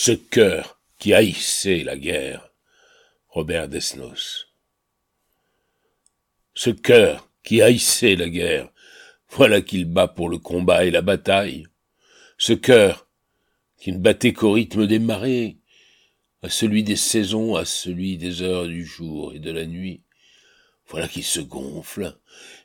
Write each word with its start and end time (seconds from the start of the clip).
ce 0.00 0.12
cœur 0.12 0.80
qui 1.00 1.12
haïssait 1.12 1.82
la 1.82 1.96
guerre. 1.96 2.52
Robert 3.30 3.68
Desnos. 3.68 4.46
Ce 6.54 6.70
cœur 6.70 7.28
qui 7.42 7.62
haïssait 7.62 8.14
la 8.14 8.28
guerre, 8.28 8.70
voilà 9.28 9.60
qu'il 9.60 9.86
bat 9.86 10.06
pour 10.06 10.28
le 10.28 10.38
combat 10.38 10.84
et 10.84 10.92
la 10.92 11.02
bataille. 11.02 11.66
Ce 12.38 12.52
cœur 12.52 13.08
qui 13.76 13.90
ne 13.90 13.98
battait 13.98 14.32
qu'au 14.32 14.52
rythme 14.52 14.86
des 14.86 15.00
marées, 15.00 15.58
à 16.42 16.48
celui 16.48 16.84
des 16.84 16.94
saisons, 16.94 17.56
à 17.56 17.64
celui 17.64 18.18
des 18.18 18.42
heures 18.42 18.68
du 18.68 18.86
jour 18.86 19.32
et 19.34 19.40
de 19.40 19.50
la 19.50 19.66
nuit. 19.66 20.04
Voilà 20.86 21.08
qu'il 21.08 21.24
se 21.24 21.40
gonfle, 21.40 22.16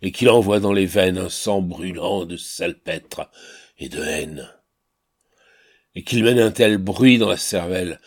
et 0.03 0.11
qu'il 0.11 0.29
envoie 0.29 0.59
dans 0.59 0.71
les 0.71 0.85
veines 0.85 1.17
un 1.17 1.29
sang 1.29 1.63
brûlant 1.63 2.25
de 2.25 2.37
salpêtre 2.37 3.31
et 3.79 3.89
de 3.89 4.03
haine. 4.03 4.53
Et 5.95 6.03
qu'il 6.03 6.23
mène 6.23 6.39
un 6.39 6.51
tel 6.51 6.77
bruit 6.77 7.17
dans 7.17 7.29
la 7.29 7.37
cervelle 7.37 7.99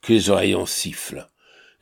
que 0.00 0.12
les 0.12 0.30
oreilles 0.30 0.54
en 0.54 0.66
sifflent, 0.66 1.28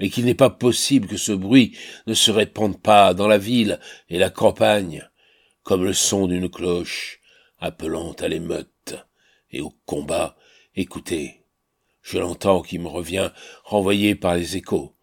et 0.00 0.10
qu'il 0.10 0.24
n'est 0.24 0.34
pas 0.34 0.50
possible 0.50 1.06
que 1.06 1.16
ce 1.16 1.32
bruit 1.32 1.76
ne 2.06 2.14
se 2.14 2.30
répande 2.30 2.80
pas 2.80 3.14
dans 3.14 3.28
la 3.28 3.38
ville 3.38 3.78
et 4.08 4.18
la 4.18 4.30
campagne, 4.30 5.08
comme 5.62 5.84
le 5.84 5.92
son 5.92 6.26
d'une 6.26 6.50
cloche 6.50 7.20
appelant 7.58 8.12
à 8.12 8.28
l'émeute 8.28 8.96
et 9.50 9.60
au 9.60 9.72
combat. 9.86 10.36
Écoutez, 10.74 11.44
je 12.02 12.18
l'entends 12.18 12.62
qui 12.62 12.78
me 12.78 12.88
revient 12.88 13.30
renvoyé 13.64 14.14
par 14.14 14.34
les 14.34 14.56
échos. 14.56 14.94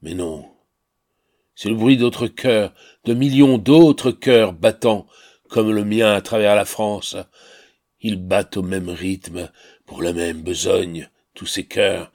Mais 0.00 0.14
non, 0.14 0.46
c'est 1.56 1.70
le 1.70 1.74
bruit 1.74 1.96
d'autres 1.96 2.28
cœurs, 2.28 2.72
de 3.04 3.14
millions 3.14 3.58
d'autres 3.58 4.12
cœurs 4.12 4.52
battant 4.52 5.06
comme 5.48 5.72
le 5.72 5.84
mien 5.84 6.12
à 6.12 6.20
travers 6.20 6.54
la 6.54 6.64
France. 6.64 7.16
Ils 8.00 8.16
battent 8.16 8.56
au 8.56 8.62
même 8.62 8.90
rythme, 8.90 9.50
pour 9.86 10.02
la 10.02 10.12
même 10.12 10.42
besogne, 10.42 11.08
tous 11.34 11.46
ces 11.46 11.64
cœurs. 11.64 12.12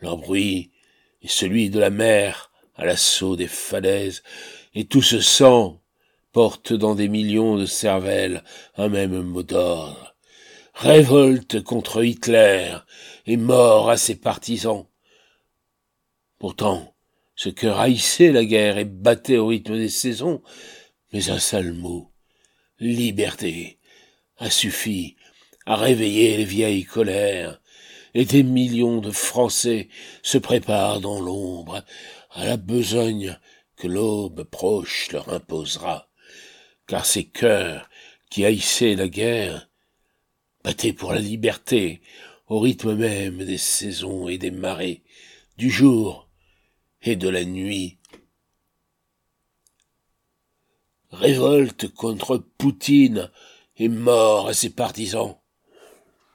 Leur 0.00 0.16
bruit 0.16 0.70
est 1.22 1.28
celui 1.28 1.70
de 1.70 1.78
la 1.78 1.90
mer 1.90 2.50
à 2.76 2.84
l'assaut 2.84 3.36
des 3.36 3.48
falaises, 3.48 4.22
et 4.74 4.84
tout 4.84 5.02
ce 5.02 5.20
sang 5.20 5.80
porte 6.32 6.72
dans 6.72 6.94
des 6.94 7.08
millions 7.08 7.56
de 7.56 7.66
cervelles 7.66 8.42
un 8.76 8.88
même 8.88 9.22
mot 9.22 9.42
d'ordre. 9.42 10.16
Révolte 10.74 11.62
contre 11.62 12.04
Hitler 12.04 12.76
et 13.26 13.36
mort 13.36 13.88
à 13.88 13.96
ses 13.96 14.16
partisans. 14.16 14.86
Pourtant, 16.38 16.94
ce 17.36 17.48
cœur 17.48 17.78
haïssait 17.78 18.32
la 18.32 18.44
guerre 18.44 18.78
et 18.78 18.84
battait 18.84 19.36
au 19.36 19.46
rythme 19.46 19.76
des 19.76 19.88
saisons, 19.88 20.42
mais 21.12 21.30
un 21.30 21.38
seul 21.38 21.72
mot, 21.72 22.10
liberté, 22.80 23.78
a 24.38 24.50
suffi 24.50 25.16
à 25.66 25.76
réveiller 25.76 26.36
les 26.36 26.44
vieilles 26.44 26.84
colères, 26.84 27.60
et 28.14 28.24
des 28.24 28.42
millions 28.42 29.00
de 29.00 29.10
Français 29.10 29.88
se 30.22 30.38
préparent 30.38 31.00
dans 31.00 31.20
l'ombre 31.20 31.84
à 32.30 32.44
la 32.44 32.56
besogne 32.56 33.38
que 33.76 33.88
l'aube 33.88 34.44
proche 34.44 35.10
leur 35.10 35.32
imposera, 35.32 36.08
car 36.86 37.06
ces 37.06 37.24
cœurs 37.24 37.88
qui 38.30 38.44
haïssaient 38.44 38.94
la 38.94 39.08
guerre 39.08 39.68
battaient 40.62 40.92
pour 40.92 41.12
la 41.12 41.20
liberté 41.20 42.00
au 42.46 42.60
rythme 42.60 42.94
même 42.94 43.44
des 43.44 43.58
saisons 43.58 44.28
et 44.28 44.38
des 44.38 44.50
marées, 44.50 45.02
du 45.56 45.70
jour 45.70 46.28
et 47.02 47.16
de 47.16 47.28
la 47.28 47.44
nuit. 47.44 47.98
Révolte 51.10 51.88
contre 51.88 52.38
Poutine 52.38 53.30
et 53.76 53.88
mort 53.88 54.48
à 54.48 54.54
ses 54.54 54.70
partisans. 54.70 55.36